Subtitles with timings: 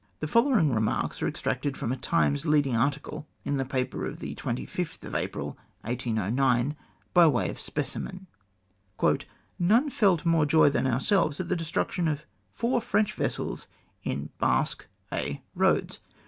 [0.19, 4.55] The following remarks are extracted from a Times leading article in the paper of April
[4.55, 6.75] 25th, 1809,
[7.13, 8.25] by way of speci men:—
[9.59, 13.67] "None felt more joy thau ourselves at the destruction of four French vessels
[14.03, 15.99] in Basque (Aix) Eoads.